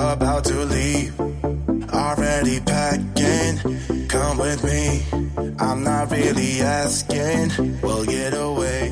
about 0.00 0.44
to 0.44 0.64
leave. 0.64 1.18
Already 1.92 2.60
packing, 2.60 4.08
come 4.08 4.38
with 4.38 4.64
me. 4.64 5.04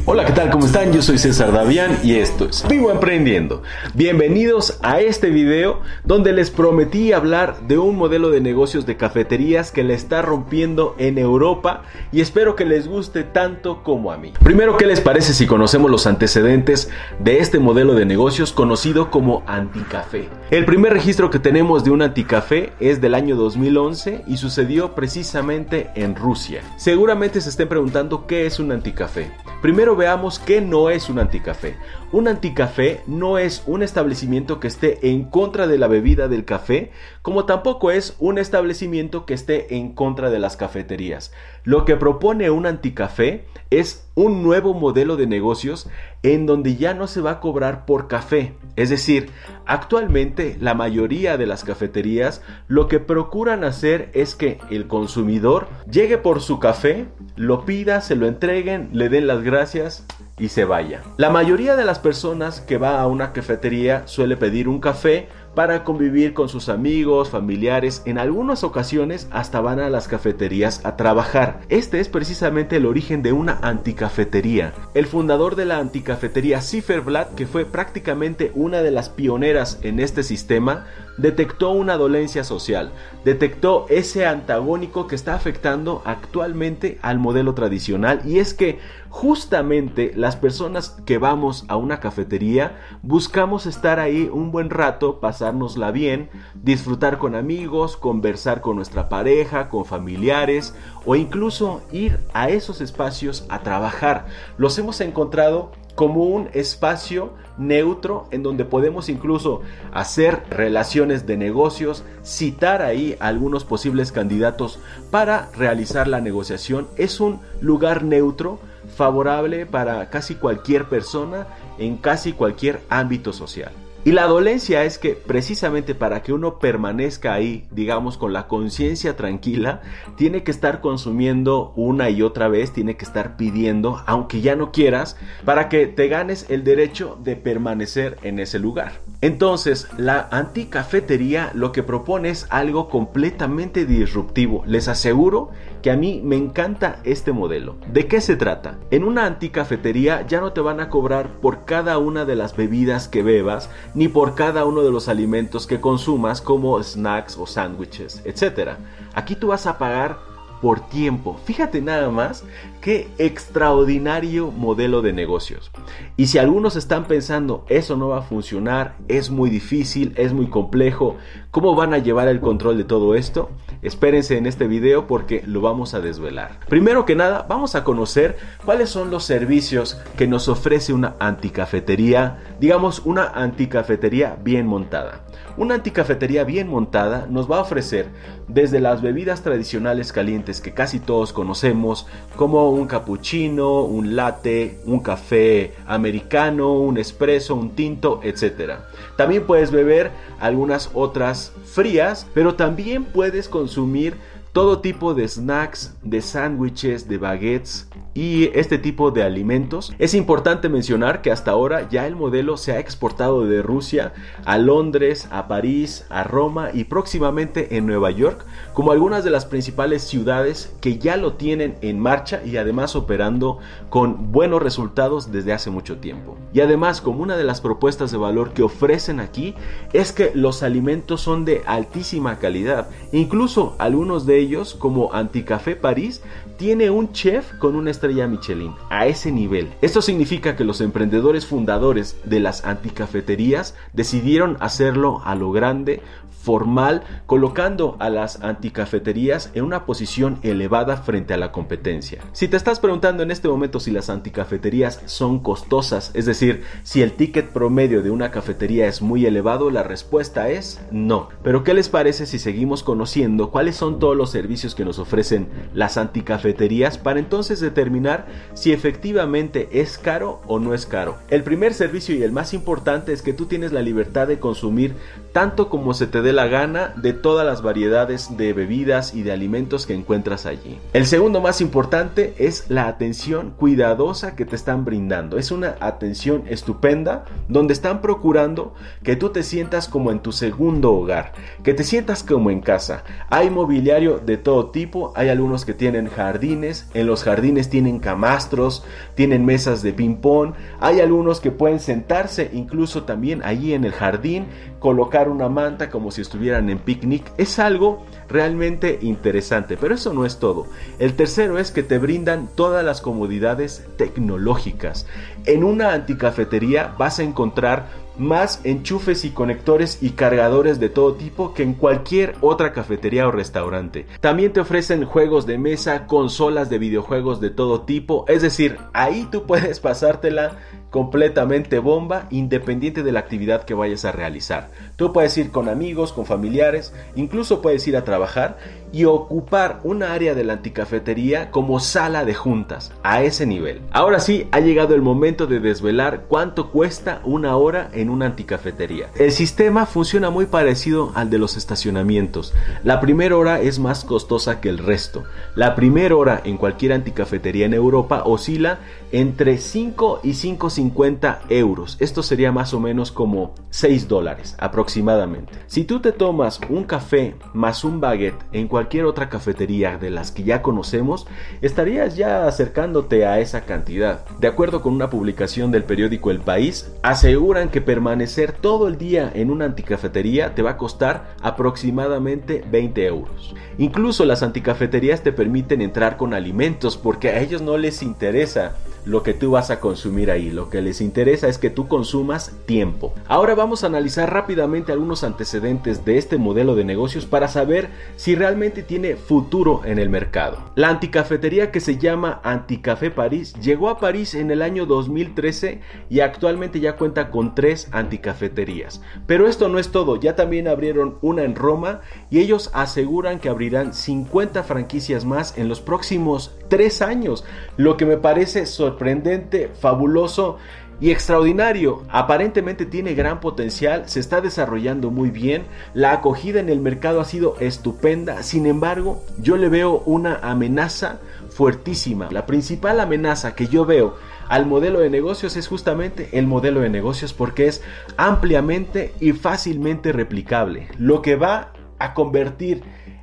Hola, 0.04 0.25
¿qué 0.25 0.32
tal? 0.32 0.51
¿Cómo 0.51 0.64
están? 0.64 0.93
Yo 0.93 1.03
soy 1.03 1.19
César 1.19 1.51
Davián 1.51 1.98
y 2.04 2.14
esto 2.14 2.45
es 2.48 2.64
Vivo 2.69 2.93
Emprendiendo. 2.93 3.64
Bienvenidos 3.95 4.79
a 4.80 5.01
este 5.01 5.30
video 5.30 5.80
donde 6.04 6.33
les 6.33 6.53
prometí 6.53 7.12
hablar 7.12 7.62
de 7.67 7.79
un 7.79 7.96
modelo 7.96 8.30
de 8.30 8.41
negocios 8.41 8.86
de 8.86 8.96
cafeterías 8.96 9.72
que 9.72 9.82
le 9.82 9.95
está 9.95 10.22
rompiendo 10.22 10.95
en 10.99 11.18
Europa 11.18 11.82
y 12.12 12.21
espero 12.21 12.54
que 12.54 12.64
les 12.64 12.86
guste 12.86 13.25
tanto 13.25 13.82
como 13.82 14.13
a 14.13 14.17
mí. 14.17 14.32
Primero, 14.45 14.76
¿qué 14.76 14.86
les 14.86 15.00
parece 15.00 15.35
si 15.35 15.46
conocemos 15.46 15.90
los 15.90 16.07
antecedentes 16.07 16.90
de 17.18 17.40
este 17.40 17.58
modelo 17.58 17.95
de 17.95 18.07
negocios 18.07 18.53
conocido 18.53 19.11
como 19.11 19.43
anticafé? 19.49 20.29
El 20.53 20.64
primer 20.64 20.93
registro 20.93 21.29
que 21.29 21.40
tenemos 21.40 21.82
de 21.82 21.90
un 21.90 22.03
anticafé 22.03 22.72
es 22.79 23.00
del 23.00 23.17
año 23.17 23.35
2011 23.35 24.22
y 24.29 24.36
sucedió 24.36 24.95
precisamente 24.95 25.90
en 25.96 26.14
Rusia. 26.14 26.63
Seguramente 26.77 27.40
se 27.40 27.50
estén 27.50 27.68
preguntando 27.68 28.27
qué 28.27 28.46
es 28.46 28.58
un 28.58 28.72
anticafé. 28.72 29.31
Primero 29.61 29.96
veamos 29.96 30.39
qué 30.39 30.61
no 30.61 30.91
es 30.91 31.08
un 31.08 31.18
anticafé. 31.18 31.77
Un 32.12 32.28
anticafé 32.28 33.03
no 33.06 33.39
es 33.39 33.62
un 33.67 33.83
establecimiento 33.83 34.61
que 34.61 34.69
esté 34.69 35.11
en 35.11 35.25
contra 35.25 35.67
de 35.67 35.78
la 35.78 35.89
bebida 35.89 36.28
del 36.28 36.44
café, 36.44 36.92
como 37.22 37.44
tampoco 37.44 37.91
es 37.91 38.14
un 38.20 38.39
establecimiento 38.39 39.27
que 39.27 39.34
esté 39.34 39.77
en 39.77 39.92
contra 39.94 40.31
de 40.31 40.39
las 40.39 40.56
cafeterías. 40.56 41.33
Lo 41.64 41.84
que 41.84 41.97
propone 41.97 42.50
un 42.50 42.67
anticafé 42.67 43.44
es 43.70 44.08
un 44.14 44.42
nuevo 44.42 44.75
modelo 44.75 45.16
de 45.16 45.27
negocios 45.27 45.89
en 46.22 46.47
donde 46.47 46.77
ya 46.77 46.94
no 46.94 47.06
se 47.06 47.20
va 47.20 47.33
a 47.33 47.41
cobrar 47.41 47.84
por 47.84 48.08
café. 48.08 48.55
Es 48.77 48.91
decir, 48.91 49.30
actualmente 49.66 50.56
la 50.61 50.75
mayoría 50.75 51.36
de 51.36 51.47
las 51.47 51.64
cafeterías 51.64 52.42
lo 52.66 52.89
que 52.89 52.98
procuran 52.98 53.64
hacer 53.64 54.11
es 54.14 54.34
que 54.34 54.58
el 54.70 54.86
consumidor 54.86 55.68
llegue 55.91 56.18
por 56.18 56.41
su 56.41 56.58
café, 56.58 57.06
lo 57.36 57.64
pida, 57.64 58.00
se 58.00 58.16
lo 58.16 58.27
entreguen, 58.27 58.90
le 58.92 59.08
den 59.08 59.27
las 59.27 59.42
gracias 59.42 60.06
y 60.38 60.48
se 60.48 60.64
vaya. 60.64 61.02
La 61.16 61.30
mayoría 61.30 61.77
de 61.77 61.84
las 61.84 61.98
personas 61.98 62.61
que 62.61 62.78
va 62.78 63.00
a 63.00 63.06
una 63.06 63.33
cafetería 63.33 64.06
suele 64.06 64.36
pedir 64.36 64.68
un 64.68 64.80
café 64.80 65.28
para 65.54 65.84
convivir 65.84 66.34
con 66.34 66.48
sus 66.48 66.68
amigos, 66.68 67.30
familiares, 67.30 68.02
en 68.04 68.18
algunas 68.18 68.64
ocasiones 68.64 69.28
hasta 69.30 69.60
van 69.60 69.80
a 69.80 69.90
las 69.90 70.08
cafeterías 70.08 70.84
a 70.84 70.96
trabajar. 70.96 71.60
Este 71.68 72.00
es 72.00 72.08
precisamente 72.08 72.77
el 72.77 72.86
origen 72.86 73.22
de 73.22 73.32
una 73.32 73.58
anticafetería. 73.62 74.72
El 74.94 75.06
fundador 75.06 75.56
de 75.56 75.64
la 75.64 75.78
anticafetería 75.78 76.60
Ciferblatt, 76.60 77.34
que 77.34 77.46
fue 77.46 77.64
prácticamente 77.64 78.52
una 78.55 78.82
de 78.82 78.90
las 78.90 79.08
pioneras 79.08 79.78
en 79.82 80.00
este 80.00 80.22
sistema, 80.22 80.86
detectó 81.18 81.70
una 81.70 81.96
dolencia 81.96 82.44
social, 82.44 82.92
detectó 83.24 83.86
ese 83.90 84.27
antagónico 84.27 85.06
que 85.06 85.16
está 85.16 85.34
afectando 85.34 86.02
actualmente 86.05 86.98
al 87.02 87.18
modelo 87.18 87.55
tradicional 87.55 88.22
y 88.24 88.38
es 88.38 88.55
que 88.55 88.78
justamente 89.11 90.12
las 90.14 90.37
personas 90.37 90.91
que 91.05 91.19
vamos 91.19 91.64
a 91.69 91.77
una 91.77 92.01
cafetería 92.01 92.78
buscamos 93.03 93.67
estar 93.67 93.98
ahí 94.01 94.31
un 94.33 94.51
buen 94.51 94.70
rato, 94.70 95.20
pasárnosla 95.20 95.91
bien, 95.91 96.31
disfrutar 96.55 97.19
con 97.19 97.34
amigos, 97.34 97.97
conversar 97.97 98.61
con 98.61 98.77
nuestra 98.77 99.09
pareja, 99.09 99.69
con 99.69 99.84
familiares 99.84 100.75
o 101.05 101.17
incluso 101.17 101.83
ir 101.92 102.19
a 102.33 102.48
esos 102.51 102.81
espacios 102.81 103.47
a 103.48 103.61
trabajar. 103.61 104.27
Los 104.56 104.79
hemos 104.79 105.01
encontrado 105.01 105.73
como 105.95 106.23
un 106.27 106.48
espacio 106.53 107.33
neutro 107.59 108.29
en 108.31 108.45
donde 108.45 108.64
podemos 108.64 109.09
incluso 109.09 109.62
hacer 109.92 110.45
relaciones 110.48 111.27
de 111.27 111.36
negocios, 111.36 112.05
citar 112.23 112.83
ahí 112.83 113.17
algunos 113.19 113.64
posibles 113.64 114.12
candidatos 114.12 114.79
para 115.11 115.51
realizar 115.56 116.06
la 116.06 116.20
negociación. 116.20 116.86
Es 116.97 117.19
un 117.19 117.41
lugar 117.61 118.05
neutro 118.05 118.61
favorable 118.98 119.64
para 119.64 120.11
casi 120.11 120.35
cualquier 120.35 120.89
persona 120.89 121.47
en 121.79 121.97
casi 121.97 122.33
cualquier 122.33 122.81
ámbito 122.91 123.33
social. 123.33 123.70
Y 124.05 124.13
la 124.13 124.27
dolencia 124.27 124.85
es 124.85 124.97
que 124.97 125.11
precisamente 125.11 125.95
para 125.95 126.23
que 126.23 126.33
uno 126.33 126.59
permanezca 126.61 127.35
ahí, 127.35 127.67
digamos, 127.70 128.17
con 128.17 128.33
la 128.33 128.47
conciencia 128.47 129.17
tranquila, 129.17 129.83
tiene 130.17 130.45
que 130.45 130.51
estar 130.51 130.81
consumiendo 130.81 131.73
una 131.77 132.09
y 132.09 132.23
otra 132.23 132.49
vez, 132.49 132.73
tiene 132.73 132.97
que 132.97 133.05
estar 133.05 133.37
pidiendo, 133.37 134.03
aunque 134.07 134.41
ya 134.41 134.57
no 134.57 134.73
quieras, 134.73 135.17
para 135.45 135.69
que 135.69 135.89
te 135.89 136.09
ganes 136.09 136.47
el 136.49 136.65
derecho 136.65 137.19
de 137.23 137.37
permanecer 137.37 138.17
en 138.23 138.39
ese 138.39 138.59
lugar. 138.59 138.93
Entonces, 139.21 139.89
la 139.99 140.29
anticafetería 140.31 141.51
lo 141.53 141.73
que 141.73 141.83
propone 141.83 142.31
es 142.31 142.47
algo 142.51 142.89
completamente 142.89 143.85
disruptivo. 143.85 144.63
Les 144.65 144.87
aseguro 144.87 145.51
que 145.83 145.91
a 145.91 145.97
mí 145.97 146.21
me 146.25 146.37
encanta 146.37 147.00
este 147.05 147.33
modelo. 147.33 147.77
¿De 147.93 148.06
qué 148.06 148.21
se 148.21 148.37
trata? 148.37 148.78
En 148.91 149.05
una 149.05 149.27
anticafetería 149.27 150.27
ya 150.27 150.41
no 150.41 150.53
te 150.53 150.61
van 150.61 150.81
a 150.81 150.89
cobrar 150.89 151.41
por 151.41 151.65
cada 151.65 151.99
una 151.99 152.25
de 152.25 152.37
las 152.37 152.56
bebidas 152.56 153.09
que 153.09 153.22
bebas, 153.22 153.71
ni 153.94 154.09
por 154.09 154.34
cada 154.34 154.65
uno 154.65 154.83
de 154.83 154.91
los 154.91 155.09
alimentos 155.09 155.67
que 155.67 155.81
consumas 155.81 156.41
como 156.41 156.83
snacks 156.83 157.38
o 157.38 157.47
sándwiches, 157.47 158.22
etc. 158.25 158.72
Aquí 159.15 159.37
tú 159.37 159.49
vas 159.49 159.67
a 159.67 159.78
pagar 159.78 160.19
por 160.61 160.81
tiempo. 160.88 161.38
Fíjate 161.44 161.81
nada 161.81 162.11
más 162.11 162.44
qué 162.81 163.09
extraordinario 163.19 164.50
modelo 164.50 165.03
de 165.03 165.12
negocios. 165.12 165.71
Y 166.16 166.27
si 166.27 166.39
algunos 166.39 166.77
están 166.77 167.06
pensando, 167.06 167.65
eso 167.69 167.97
no 167.97 168.09
va 168.09 168.19
a 168.19 168.22
funcionar, 168.22 168.97
es 169.09 169.31
muy 169.31 169.50
difícil, 169.50 170.12
es 170.16 170.33
muy 170.33 170.49
complejo, 170.49 171.17
¿cómo 171.50 171.75
van 171.75 171.94
a 171.94 171.99
llevar 171.99 172.28
el 172.28 172.41
control 172.41 172.78
de 172.78 172.84
todo 172.84 173.15
esto? 173.15 173.50
Espérense 173.83 174.37
en 174.37 174.47
este 174.47 174.67
video 174.67 175.06
porque 175.06 175.43
lo 175.47 175.61
vamos 175.61 175.94
a 175.94 176.00
desvelar. 176.00 176.61
Primero 176.69 177.05
que 177.05 177.15
nada, 177.15 177.47
vamos 177.49 177.75
a 177.75 177.84
conocer 177.84 178.37
cuáles 178.65 178.91
son 178.91 179.11
los 179.11 179.25
servicios 179.25 180.00
que 180.17 180.27
nos 180.27 180.49
ofrece 180.49 180.93
una 180.93 181.15
anticafetería, 181.19 182.38
digamos 182.61 183.03
una 183.05 183.28
anticafetería 183.28 184.37
bien 184.43 184.67
montada. 184.67 185.25
Una 185.56 185.75
anticafetería 185.75 186.44
bien 186.44 186.69
montada 186.69 187.27
nos 187.28 187.50
va 187.50 187.59
a 187.59 187.62
ofrecer 187.62 188.09
desde 188.47 188.81
las 188.81 189.03
bebidas 189.03 189.43
tradicionales 189.43 190.12
calientes 190.12 190.61
que 190.61 190.72
casi 190.72 191.00
todos 191.00 191.33
conocemos, 191.33 192.06
como 192.37 192.68
un 192.71 192.87
cappuccino, 192.87 193.83
un 193.84 194.15
latte, 194.17 194.81
un 194.84 195.01
café 195.01 195.75
americano, 195.87 196.73
un 196.73 196.99
espresso, 196.99 197.55
un 197.55 197.75
tinto, 197.75 198.21
etc. 198.23 198.75
También 199.17 199.47
puedes 199.47 199.71
beber 199.71 200.11
algunas 200.41 200.91
otras 200.95 201.53
frías, 201.65 202.27
pero 202.34 202.55
también 202.55 203.05
puedes 203.05 203.49
consumir 203.49 204.15
todo 204.59 204.81
tipo 204.81 205.15
de 205.15 205.29
snacks, 205.29 205.95
de 206.03 206.21
sándwiches, 206.21 207.09
de 207.09 207.17
baguettes 207.17 207.89
y 208.13 208.51
este 208.59 208.77
tipo 208.77 209.13
de 209.13 209.23
alimentos. 209.23 209.95
Es 210.01 210.15
importante 210.15 210.69
mencionar 210.69 211.23
que 211.23 211.31
hasta 211.31 211.53
ahora 211.53 211.89
ya 211.89 212.09
el 212.09 212.17
modelo 212.17 212.57
se 212.57 212.73
ha 212.73 212.81
exportado 212.81 213.47
de 213.47 213.63
Rusia 213.63 214.13
a 214.45 214.59
Londres, 214.59 215.29
a 215.31 215.47
París, 215.47 216.05
a 216.11 216.25
Roma 216.25 216.71
y 216.75 216.83
próximamente 216.83 217.77
en 217.77 217.87
Nueva 217.87 218.11
York, 218.11 218.45
como 218.75 218.91
algunas 218.91 219.23
de 219.23 219.31
las 219.31 219.47
principales 219.47 220.03
ciudades 220.03 220.75
que 220.81 220.99
ya 220.99 221.17
lo 221.17 221.35
tienen 221.35 221.77
en 221.81 222.01
marcha 222.01 222.43
y 222.45 222.57
además 222.57 222.97
operando 222.97 223.59
con 223.91 224.33
buenos 224.33 224.61
resultados 224.61 225.31
desde 225.31 225.53
hace 225.53 225.71
mucho 225.71 225.99
tiempo. 225.99 226.37
Y 226.53 226.63
además, 226.63 227.01
como 227.01 227.23
una 227.23 227.37
de 227.37 227.45
las 227.45 227.61
propuestas 227.61 228.11
de 228.11 228.19
valor 228.19 228.55
que 228.55 228.65
ofrecen 228.65 229.21
aquí 229.21 229.55
es 229.93 230.11
que 230.11 230.33
los 230.35 230.65
alimentos 230.65 231.21
son 231.21 231.45
de 231.45 231.63
altísima 231.65 232.41
calidad. 232.41 232.89
Incluso 233.13 233.77
algunos 233.79 234.27
de 234.27 234.41
ellos, 234.41 234.48
como 234.79 235.13
Anticafé 235.13 235.77
París, 235.77 236.23
tiene 236.57 236.91
un 236.91 237.13
chef 237.13 237.53
con 237.59 237.77
una 237.77 237.91
estrella 237.91 238.27
Michelin 238.27 238.75
a 238.91 239.07
ese 239.07 239.31
nivel. 239.31 239.73
Esto 239.83 240.03
significa 240.03 240.57
que 240.57 240.65
los 240.65 240.81
emprendedores 240.81 241.47
fundadores 241.47 242.17
de 242.25 242.41
las 242.41 242.65
anticafeterías 242.65 243.77
decidieron 243.93 244.57
hacerlo 244.61 245.21
a 245.25 245.35
lo 245.35 245.53
grande, 245.53 246.03
formal, 246.41 247.02
colocando 247.26 247.96
a 247.99 248.11
las 248.11 248.43
anticafeterías 248.43 249.50
en 249.55 249.64
una 249.64 249.85
posición 249.85 250.38
elevada 250.43 250.99
frente 250.99 251.35
a 251.35 251.37
la 251.37 251.52
competencia. 251.52 252.23
Si 252.32 252.49
te 252.49 252.56
estás 252.56 252.81
preguntando 252.81 253.23
en 253.23 253.31
este 253.31 253.49
momento 253.49 253.81
si 253.81 253.90
las 253.90 254.08
anticafeterías 254.08 255.02
son 255.06 255.40
costosas, 255.40 256.11
es 256.14 256.26
decir, 256.26 256.64
si 256.85 257.02
el 257.02 257.12
ticket 257.12 257.50
promedio 257.50 258.02
de 258.02 258.11
una 258.11 258.31
cafetería 258.31 258.87
es 258.87 259.02
muy 259.02 259.26
elevado, 259.26 259.70
la 259.70 259.82
respuesta 259.82 260.49
es 260.49 260.81
no. 260.90 261.29
Pero 261.43 261.64
¿qué 261.64 261.75
les 261.75 261.88
parece 261.88 262.26
si 262.26 262.38
seguimos 262.38 262.82
conociendo 262.82 263.50
cuáles 263.50 263.76
son 263.76 263.99
todos 263.99 264.17
los 264.17 264.31
servicios 264.31 264.75
que 264.75 264.84
nos 264.84 264.99
ofrecen 264.99 265.49
las 265.75 265.96
anticafeterías 265.96 266.99
para 266.99 267.20
entonces 267.20 267.61
determinar 267.61 268.26
si 268.55 268.73
efectivamente 268.73 269.69
es 269.73 269.99
caro 269.99 270.41
o 270.46 270.58
no 270.58 270.75
es 270.75 270.87
caro. 270.87 271.17
El 271.29 271.43
primer 271.43 271.75
servicio 271.75 272.14
y 272.14 272.23
el 272.23 272.32
más 272.32 272.55
importante 272.55 273.12
es 273.12 273.23
que 273.23 273.32
tú 273.32 273.46
tienes 273.46 273.73
la 273.73 273.82
libertad 273.82 274.26
de 274.29 274.38
consumir 274.38 274.94
tanto 275.32 275.69
como 275.69 275.94
se 275.94 276.06
te 276.06 276.23
dé 276.23 276.28
la 276.33 276.47
gana 276.47 276.93
de 276.97 277.13
todas 277.13 277.47
las 277.47 277.63
variedades 277.63 278.37
de 278.37 278.53
bebidas 278.53 279.15
y 279.15 279.23
de 279.23 279.33
alimentos 279.33 279.87
que 279.87 279.95
encuentras 279.95 280.47
allí. 280.47 280.79
El 280.93 281.07
segundo 281.07 281.41
más 281.41 281.61
importante 281.61 282.35
es 282.39 282.71
la 282.71 282.89
atención 282.89 283.53
cuidadosa 283.57 284.37
que 284.37 284.45
te 284.45 284.57
están 284.57 284.85
brindando. 284.85 285.39
Es 285.39 285.51
una 285.51 285.77
atención 285.81 286.45
estupenda 286.49 287.25
donde 287.49 287.73
están 287.73 288.01
procurando 288.01 288.75
que 289.03 289.17
tú 289.17 289.31
te 289.31 289.43
sientas 289.43 289.89
como 289.89 290.11
en 290.11 290.21
tu 290.21 290.33
segundo 290.33 290.93
hogar, 290.93 291.33
que 291.63 291.75
te 291.75 291.85
sientas 291.85 292.23
como 292.23 292.51
en 292.51 292.61
casa. 292.61 293.05
Hay 293.31 293.51
mobiliario 293.51 294.19
de 294.19 294.37
todo 294.37 294.71
tipo, 294.71 295.13
hay 295.15 295.29
algunos 295.29 295.65
que 295.65 295.75
tienen 295.75 296.09
jardines, 296.09 296.89
en 296.95 297.07
los 297.07 297.23
jardines 297.23 297.71
tienen 297.71 297.99
camastros, 297.99 298.85
tienen 299.15 299.45
mesas 299.45 299.83
de 299.83 299.93
ping 299.93 300.17
pong, 300.17 300.55
hay 300.81 301.01
algunos 301.01 301.41
que 301.41 301.51
pueden 301.51 301.81
sentarse 301.81 302.51
incluso 302.53 303.05
también 303.05 303.43
allí 303.45 303.75
en 303.75 303.85
el 303.85 303.93
jardín, 303.93 304.47
colocar 304.79 305.29
una 305.29 305.49
manta 305.49 305.91
como 305.91 306.11
si 306.11 306.18
estuvieran 306.23 306.70
en 306.70 306.79
picnic. 306.79 307.32
Es 307.37 307.59
algo 307.59 308.05
realmente 308.29 308.99
interesante, 309.03 309.76
pero 309.76 309.94
eso 309.94 310.12
no 310.12 310.25
es 310.25 310.38
todo. 310.38 310.67
El 310.99 311.15
tercero 311.15 311.59
es 311.59 311.70
que 311.70 311.82
te 311.82 311.99
brindan 311.99 312.49
todas 312.55 312.85
las 312.85 313.00
comodidades 313.00 313.87
tecnológicas. 313.97 315.06
En 315.44 315.65
una 315.65 315.93
anticafetería 315.93 316.94
vas 316.99 317.19
a 317.19 317.23
encontrar 317.23 317.87
más 318.19 318.61
enchufes 318.65 319.25
y 319.25 319.31
conectores 319.31 320.03
y 320.03 320.11
cargadores 320.11 320.81
de 320.81 320.88
todo 320.88 321.15
tipo 321.15 321.55
que 321.55 321.62
en 321.62 321.75
cualquier 321.75 322.35
otra 322.41 322.73
cafetería 322.73 323.26
o 323.26 323.31
restaurante. 323.31 324.06
También 324.20 324.53
te 324.53 324.61
ofrecen 324.61 325.05
juegos 325.05 325.47
de 325.47 325.59
mesa, 325.59 326.06
consolas 326.06 326.70
de 326.70 326.79
videojuegos 326.79 327.41
de 327.41 327.50
todo 327.50 327.82
tipo, 327.82 328.25
es 328.29 328.43
decir, 328.43 328.79
ahí 328.93 329.29
tú 329.31 329.44
puedes 329.44 329.81
pasártela 329.81 330.59
completamente 330.91 331.79
bomba 331.79 332.26
independiente 332.31 333.03
de 333.03 333.12
la 333.12 333.20
actividad 333.20 333.65
que 333.65 333.75
vayas 333.75 334.05
a 334.05 334.12
realizar. 334.12 334.70
Tú 334.97 335.12
puedes 335.12 335.37
ir 335.37 335.50
con 335.50 335.69
amigos, 335.69 336.12
con 336.12 336.25
familiares, 336.25 336.94
incluso 337.15 337.61
puedes 337.61 337.87
ir 337.87 337.97
a 337.97 338.05
trabajar 338.05 338.56
y 338.91 339.05
ocupar 339.05 339.81
una 339.85 340.15
área 340.15 340.35
de 340.35 340.44
la 340.44 340.55
anticafetería 340.55 341.50
como 341.50 341.79
sala 341.79 342.25
de 342.25 342.35
juntas, 342.35 342.93
a 343.03 343.23
ese 343.23 343.47
nivel. 343.47 343.82
Ahora 343.91 344.20
sí, 344.20 344.49
ha 344.50 344.61
llegado 344.61 344.94
el 344.94 345.03
momento 345.03 345.47
de 345.47 345.61
desvelar 345.61 346.25
cuánto 346.29 346.70
cuesta 346.70 347.20
una 347.25 347.56
hora 347.56 347.91
en 347.93 348.07
una 348.10 348.26
anticafetería. 348.26 349.10
El 349.16 349.32
sistema 349.32 349.87
funciona 349.87 350.31
muy 350.31 350.46
parecido 350.46 351.12
al 351.14 351.31
de 351.31 351.38
los 351.38 351.56
estacionamientos. 351.56 352.55
La 352.84 353.00
primera 353.00 353.37
hora 353.37 353.60
es 353.60 353.78
más 353.78 354.05
costosa 354.05 354.60
que 354.60 354.69
el 354.69 354.78
resto. 354.78 355.25
La 355.55 355.75
primera 355.75 356.16
hora 356.16 356.40
en 356.44 356.56
cualquier 356.56 356.93
anticafetería 356.93 357.66
en 357.66 357.75
Europa 357.75 358.22
oscila 358.25 358.78
entre 359.12 359.58
5 359.58 360.20
y 360.22 360.31
5,50 360.31 361.38
euros. 361.49 361.96
Esto 362.00 362.22
sería 362.22 362.52
más 362.52 362.75
o 362.75 362.81
menos 362.81 363.12
como 363.12 363.55
6 363.70 364.08
dólares 364.08 364.56
aproximadamente. 364.58 365.52
Si 365.66 365.84
tú 365.84 366.00
te 366.00 366.12
tomas 366.12 366.60
un 366.69 366.84
café 366.84 367.34
más 367.55 367.84
un 367.84 368.00
baguette 368.00 368.43
en 368.52 368.69
cualquier 368.69 369.05
otra 369.05 369.28
cafetería 369.28 369.99
de 369.99 370.10
las 370.10 370.31
que 370.31 370.44
ya 370.44 370.62
conocemos, 370.62 371.26
estarías 371.60 372.16
ya 372.16 372.46
acercándote 372.46 373.26
a 373.26 373.40
esa 373.40 373.62
cantidad. 373.62 374.26
De 374.38 374.49
acuerdo 374.49 374.82
con 374.82 374.93
una 374.94 375.10
publicación 375.10 375.70
del 375.70 375.84
periódico 375.84 376.31
El 376.31 376.40
País, 376.40 376.90
aseguran 377.02 377.69
que 377.69 377.81
permanecer 377.99 378.53
todo 378.53 378.87
el 378.87 378.97
día 378.97 379.29
en 379.35 379.50
una 379.50 379.65
anticafetería 379.65 380.55
te 380.55 380.62
va 380.62 380.71
a 380.71 380.77
costar 380.77 381.35
aproximadamente 381.43 382.65
20 382.71 383.05
euros. 383.05 383.56
Incluso 383.77 384.25
las 384.25 384.45
anticafeterías 384.45 385.25
te 385.25 385.33
permiten 385.33 385.83
entrar 385.83 386.17
con 386.17 386.33
alimentos 386.33 386.97
porque 386.97 387.31
a 387.31 387.41
ellos 387.41 387.61
no 387.61 387.77
les 387.77 388.05
interesa 388.05 388.77
lo 389.05 389.23
que 389.23 389.35
tú 389.35 389.53
vas 389.53 389.71
a 389.71 389.81
consumir 389.81 390.31
ahí. 390.31 390.50
Lo 390.50 390.71
que 390.71 390.83
les 390.83 391.00
interesa 391.00 391.49
es 391.49 391.59
que 391.59 391.71
tú 391.71 391.89
consumas 391.89 392.53
tiempo. 392.67 393.15
Ahora 393.27 393.55
vamos 393.55 393.83
a 393.83 393.87
analizar 393.87 394.33
rápidamente 394.33 394.93
algunos 394.93 395.25
antecedentes 395.25 396.05
de 396.05 396.19
este 396.19 396.39
modelo 396.39 396.75
de 396.75 396.85
negocios 396.85 397.27
para 397.27 397.49
saber 397.49 397.89
si 398.17 398.35
realmente 398.35 398.83
tiene 398.83 399.17
futuro 399.17 399.83
en 399.85 399.99
el 399.99 400.11
mercado. 400.11 400.71
La 400.75 400.89
anticafetería 400.89 401.71
que 401.71 401.81
se 401.81 401.99
llama 401.99 402.41
Anticafé 402.45 403.11
París 403.11 403.55
llegó 403.61 403.89
a 403.89 403.99
París 403.99 404.35
en 404.35 404.50
el 404.50 404.62
año 404.62 404.87
2013 404.87 405.81
y 406.11 406.21
actualmente 406.21 406.81
ya 406.81 406.97
cuenta 406.97 407.31
con 407.31 407.55
tres 407.55 407.89
anticafeterías. 407.93 409.01
Pero 409.27 409.49
esto 409.49 409.69
no 409.69 409.79
es 409.79 409.91
todo, 409.91 410.17
ya 410.17 410.37
también 410.37 410.69
abrieron 410.69 411.19
una 411.23 411.44
en 411.44 411.55
Roma 411.55 412.01
y 412.31 412.41
ellos 412.41 412.71
aseguran 412.75 413.39
que 413.39 413.49
abrirán 413.49 413.94
50 413.94 414.62
franquicias 414.65 415.25
más 415.25 415.56
en 415.56 415.69
los 415.69 415.81
próximos 415.81 416.55
tres 416.69 417.03
años, 417.03 417.44
lo 417.77 417.97
que 417.97 418.05
me 418.05 418.19
parece 418.19 418.67
sorprendente 418.67 418.88
sorprendente, 418.88 419.70
fabuloso 419.81 420.56
y 421.00 421.11
extraordinario. 421.11 422.02
Aparentemente 422.08 422.87
tiene 422.87 423.14
gran 423.14 423.40
potencial, 423.40 424.08
se 424.08 424.20
está 424.20 424.40
desarrollando 424.40 425.11
muy 425.11 425.31
bien, 425.31 425.64
la 425.94 426.12
acogida 426.12 426.61
en 426.61 426.69
el 426.69 426.81
mercado 426.81 427.20
ha 427.20 427.25
sido 427.25 427.56
estupenda, 427.61 428.43
sin 428.43 428.67
embargo 428.67 429.23
yo 429.40 429.56
le 429.56 429.69
veo 429.69 430.02
una 430.06 430.37
amenaza 430.43 431.20
fuertísima. 431.50 432.29
La 432.31 432.46
principal 432.46 433.00
amenaza 433.00 433.55
que 433.55 433.67
yo 433.67 433.85
veo 433.85 434.17
al 434.49 434.64
modelo 434.64 435.00
de 435.00 435.11
negocios 435.11 435.56
es 435.56 435.69
justamente 435.69 436.31
el 436.32 436.46
modelo 436.46 436.81
de 436.81 436.88
negocios 436.88 437.34
porque 437.34 437.67
es 437.69 437.82
ampliamente 438.17 439.12
y 439.20 439.32
fácilmente 439.32 440.12
replicable, 440.12 440.88
lo 440.99 441.20
que 441.20 441.37
va 441.37 441.73
a 441.99 442.14
convertir 442.14 442.82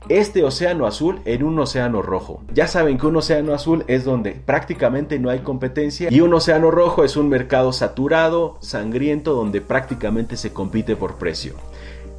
este 0.10 0.44
océano 0.44 0.86
azul 0.86 1.20
en 1.26 1.44
un 1.44 1.58
océano 1.60 2.02
rojo. 2.02 2.44
Ya 2.54 2.68
saben 2.68 2.98
que 2.98 3.08
un 3.08 3.16
océano 3.18 3.54
azul 3.54 3.84
es 3.88 4.04
donde 4.04 4.32
prácticamente 4.32 5.20
no 5.20 5.30
hay 5.30 5.40
competencia 5.40 6.10
y 6.12 6.22
un 6.22 6.34
océano 6.34 6.72
rojo 6.72 7.04
es 7.04 7.18
un 7.18 7.30
mercado 7.30 7.74
saturado, 7.74 8.58
sangriento, 8.60 9.34
donde 9.34 9.62
prácticamente 9.62 10.38
se 10.38 10.54
compite 10.54 10.96
por 10.96 11.16
precio. 11.16 11.56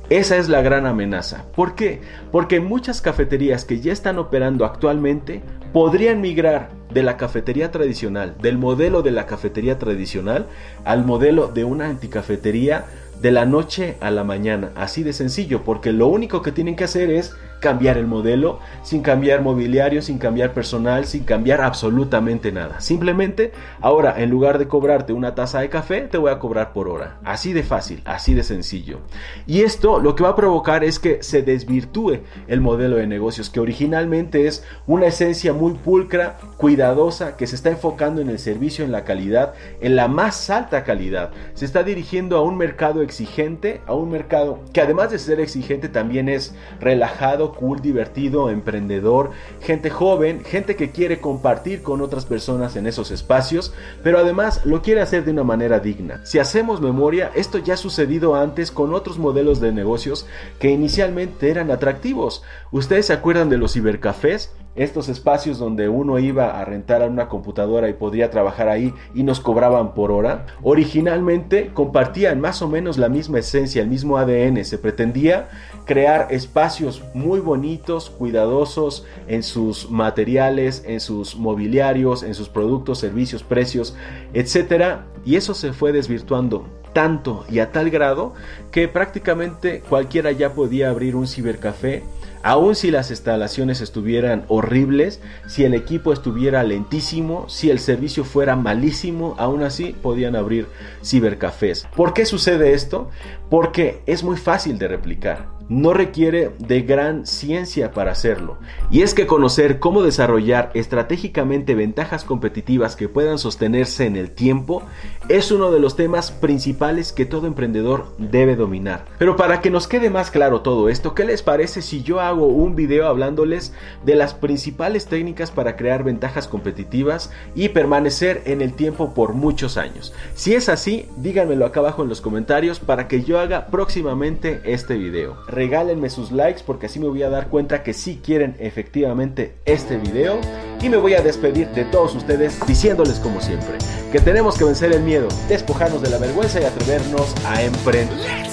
Esa 0.08 0.36
es 0.36 0.48
la 0.48 0.62
gran 0.62 0.86
amenaza. 0.86 1.44
¿Por 1.54 1.74
qué? 1.74 2.00
Porque 2.30 2.60
muchas 2.60 3.00
cafeterías 3.00 3.64
que 3.64 3.80
ya 3.80 3.92
están 3.92 4.18
operando 4.18 4.64
actualmente 4.64 5.42
podrían 5.72 6.20
migrar 6.20 6.70
de 6.94 7.02
la 7.02 7.16
cafetería 7.16 7.72
tradicional, 7.72 8.36
del 8.40 8.56
modelo 8.56 9.02
de 9.02 9.10
la 9.10 9.26
cafetería 9.26 9.78
tradicional, 9.78 10.46
al 10.84 11.04
modelo 11.04 11.48
de 11.48 11.64
una 11.64 11.88
anticafetería 11.88 12.84
de 13.20 13.32
la 13.32 13.46
noche 13.46 13.96
a 14.00 14.12
la 14.12 14.22
mañana. 14.22 14.70
Así 14.76 15.02
de 15.02 15.12
sencillo, 15.12 15.62
porque 15.64 15.92
lo 15.92 16.06
único 16.06 16.40
que 16.40 16.52
tienen 16.52 16.76
que 16.76 16.84
hacer 16.84 17.10
es 17.10 17.34
cambiar 17.60 17.98
el 17.98 18.06
modelo, 18.06 18.60
sin 18.82 19.02
cambiar 19.02 19.42
mobiliario, 19.42 20.02
sin 20.02 20.18
cambiar 20.18 20.52
personal, 20.52 21.06
sin 21.06 21.24
cambiar 21.24 21.60
absolutamente 21.60 22.52
nada. 22.52 22.80
Simplemente, 22.80 23.52
ahora 23.80 24.14
en 24.18 24.30
lugar 24.30 24.58
de 24.58 24.68
cobrarte 24.68 25.12
una 25.12 25.34
taza 25.34 25.60
de 25.60 25.68
café, 25.68 26.02
te 26.02 26.18
voy 26.18 26.30
a 26.30 26.38
cobrar 26.38 26.72
por 26.72 26.88
hora. 26.88 27.18
Así 27.24 27.52
de 27.52 27.62
fácil, 27.62 28.02
así 28.04 28.34
de 28.34 28.42
sencillo. 28.42 29.00
Y 29.46 29.62
esto 29.62 30.00
lo 30.00 30.14
que 30.14 30.22
va 30.22 30.30
a 30.30 30.36
provocar 30.36 30.84
es 30.84 30.98
que 30.98 31.22
se 31.22 31.42
desvirtúe 31.42 32.20
el 32.48 32.60
modelo 32.60 32.96
de 32.96 33.06
negocios, 33.06 33.50
que 33.50 33.60
originalmente 33.60 34.46
es 34.46 34.64
una 34.86 35.06
esencia 35.06 35.52
muy 35.52 35.74
pulcra, 35.74 36.38
cuidadosa, 36.56 37.36
que 37.36 37.46
se 37.46 37.56
está 37.56 37.70
enfocando 37.70 38.20
en 38.20 38.30
el 38.30 38.38
servicio, 38.38 38.84
en 38.84 38.92
la 38.92 39.04
calidad, 39.04 39.54
en 39.80 39.96
la 39.96 40.08
más 40.08 40.50
alta 40.50 40.84
calidad. 40.84 41.30
Se 41.54 41.64
está 41.64 41.82
dirigiendo 41.82 42.36
a 42.36 42.42
un 42.42 42.56
mercado 42.56 43.02
exigente, 43.02 43.80
a 43.86 43.94
un 43.94 44.10
mercado 44.10 44.60
que 44.72 44.80
además 44.80 45.10
de 45.10 45.18
ser 45.18 45.40
exigente 45.40 45.88
también 45.88 46.28
es 46.28 46.54
relajado, 46.80 47.45
cool, 47.54 47.80
divertido, 47.80 48.50
emprendedor, 48.50 49.30
gente 49.60 49.90
joven, 49.90 50.42
gente 50.44 50.76
que 50.76 50.90
quiere 50.90 51.20
compartir 51.20 51.82
con 51.82 52.00
otras 52.00 52.24
personas 52.24 52.76
en 52.76 52.86
esos 52.86 53.10
espacios, 53.10 53.72
pero 54.02 54.18
además 54.18 54.64
lo 54.64 54.82
quiere 54.82 55.00
hacer 55.00 55.24
de 55.24 55.32
una 55.32 55.44
manera 55.44 55.80
digna. 55.80 56.20
Si 56.24 56.38
hacemos 56.38 56.80
memoria, 56.80 57.30
esto 57.34 57.58
ya 57.58 57.74
ha 57.74 57.78
sucedido 57.78 58.34
antes 58.34 58.70
con 58.70 58.94
otros 58.94 59.18
modelos 59.18 59.60
de 59.60 59.72
negocios 59.72 60.26
que 60.58 60.70
inicialmente 60.70 61.50
eran 61.50 61.70
atractivos. 61.70 62.42
¿Ustedes 62.72 63.06
se 63.06 63.12
acuerdan 63.12 63.50
de 63.50 63.58
los 63.58 63.72
cibercafés? 63.72 64.50
Estos 64.76 65.08
espacios 65.08 65.58
donde 65.58 65.88
uno 65.88 66.18
iba 66.18 66.60
a 66.60 66.64
rentar 66.64 67.02
a 67.02 67.06
una 67.06 67.28
computadora 67.28 67.88
y 67.88 67.94
podría 67.94 68.30
trabajar 68.30 68.68
ahí 68.68 68.94
y 69.14 69.22
nos 69.22 69.40
cobraban 69.40 69.94
por 69.94 70.12
hora, 70.12 70.46
originalmente 70.62 71.70
compartían 71.72 72.40
más 72.40 72.62
o 72.62 72.68
menos 72.68 72.98
la 72.98 73.08
misma 73.08 73.38
esencia, 73.38 73.82
el 73.82 73.88
mismo 73.88 74.18
ADN. 74.18 74.64
Se 74.64 74.78
pretendía 74.78 75.48
crear 75.84 76.28
espacios 76.30 77.02
muy 77.14 77.40
bonitos, 77.40 78.10
cuidadosos 78.10 79.04
en 79.28 79.42
sus 79.42 79.90
materiales, 79.90 80.84
en 80.86 81.00
sus 81.00 81.36
mobiliarios, 81.36 82.22
en 82.22 82.34
sus 82.34 82.48
productos, 82.48 82.98
servicios, 82.98 83.42
precios, 83.42 83.96
etc. 84.34 84.98
Y 85.24 85.36
eso 85.36 85.54
se 85.54 85.72
fue 85.72 85.92
desvirtuando 85.92 86.66
tanto 86.92 87.44
y 87.50 87.58
a 87.58 87.72
tal 87.72 87.90
grado 87.90 88.32
que 88.70 88.88
prácticamente 88.88 89.82
cualquiera 89.86 90.32
ya 90.32 90.54
podía 90.54 90.88
abrir 90.88 91.14
un 91.14 91.26
cibercafé 91.26 92.02
Aun 92.46 92.76
si 92.76 92.92
las 92.92 93.10
instalaciones 93.10 93.80
estuvieran 93.80 94.44
horribles, 94.46 95.20
si 95.48 95.64
el 95.64 95.74
equipo 95.74 96.12
estuviera 96.12 96.62
lentísimo, 96.62 97.48
si 97.48 97.70
el 97.70 97.80
servicio 97.80 98.22
fuera 98.22 98.54
malísimo, 98.54 99.34
aún 99.36 99.64
así 99.64 99.96
podían 100.00 100.36
abrir 100.36 100.68
cibercafés. 101.04 101.88
¿Por 101.96 102.14
qué 102.14 102.24
sucede 102.24 102.72
esto? 102.72 103.10
Porque 103.50 104.00
es 104.06 104.22
muy 104.22 104.36
fácil 104.36 104.78
de 104.78 104.86
replicar 104.86 105.55
no 105.68 105.92
requiere 105.92 106.52
de 106.58 106.82
gran 106.82 107.26
ciencia 107.26 107.90
para 107.90 108.12
hacerlo. 108.12 108.58
Y 108.90 109.02
es 109.02 109.14
que 109.14 109.26
conocer 109.26 109.78
cómo 109.78 110.02
desarrollar 110.02 110.70
estratégicamente 110.74 111.74
ventajas 111.74 112.24
competitivas 112.24 112.96
que 112.96 113.08
puedan 113.08 113.38
sostenerse 113.38 114.06
en 114.06 114.16
el 114.16 114.30
tiempo 114.30 114.82
es 115.28 115.50
uno 115.50 115.70
de 115.70 115.80
los 115.80 115.96
temas 115.96 116.30
principales 116.30 117.12
que 117.12 117.26
todo 117.26 117.46
emprendedor 117.46 118.06
debe 118.18 118.54
dominar. 118.54 119.04
Pero 119.18 119.36
para 119.36 119.60
que 119.60 119.70
nos 119.70 119.88
quede 119.88 120.10
más 120.10 120.30
claro 120.30 120.60
todo 120.60 120.88
esto, 120.88 121.14
¿qué 121.14 121.24
les 121.24 121.42
parece 121.42 121.82
si 121.82 122.02
yo 122.02 122.20
hago 122.20 122.46
un 122.46 122.76
video 122.76 123.06
hablándoles 123.08 123.72
de 124.04 124.14
las 124.14 124.34
principales 124.34 125.06
técnicas 125.06 125.50
para 125.50 125.76
crear 125.76 126.04
ventajas 126.04 126.46
competitivas 126.46 127.30
y 127.54 127.70
permanecer 127.70 128.42
en 128.46 128.62
el 128.62 128.74
tiempo 128.74 129.14
por 129.14 129.34
muchos 129.34 129.76
años? 129.76 130.12
Si 130.34 130.54
es 130.54 130.68
así, 130.68 131.06
díganmelo 131.16 131.66
acá 131.66 131.80
abajo 131.80 132.02
en 132.02 132.08
los 132.08 132.20
comentarios 132.20 132.78
para 132.78 133.08
que 133.08 133.24
yo 133.24 133.40
haga 133.40 133.66
próximamente 133.66 134.60
este 134.64 134.96
video 134.96 135.36
regálenme 135.56 136.10
sus 136.10 136.30
likes 136.30 136.62
porque 136.64 136.86
así 136.86 137.00
me 137.00 137.08
voy 137.08 137.22
a 137.22 137.30
dar 137.30 137.48
cuenta 137.48 137.82
que 137.82 137.94
sí 137.94 138.20
quieren 138.22 138.54
efectivamente 138.60 139.54
este 139.64 139.96
video. 139.96 140.38
Y 140.82 140.90
me 140.90 140.98
voy 140.98 141.14
a 141.14 141.22
despedir 141.22 141.68
de 141.70 141.86
todos 141.86 142.14
ustedes 142.14 142.64
diciéndoles 142.66 143.18
como 143.18 143.40
siempre 143.40 143.78
que 144.12 144.20
tenemos 144.20 144.56
que 144.56 144.64
vencer 144.64 144.92
el 144.92 145.02
miedo, 145.02 145.28
despojarnos 145.48 146.02
de 146.02 146.10
la 146.10 146.18
vergüenza 146.18 146.60
y 146.60 146.64
atrevernos 146.64 147.34
a 147.46 147.62
emprender. 147.62 148.45